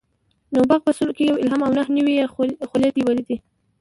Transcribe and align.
نبوغ 0.53 0.79
په 0.85 0.91
سلو 0.97 1.11
کې 1.17 1.23
یو 1.29 1.39
الهام 1.43 1.61
او 1.63 1.71
نهه 1.77 1.89
نوي 1.97 2.13
یې 2.19 2.25
خولې 2.71 2.89
تویول 2.93 3.19
دي. 3.27 3.37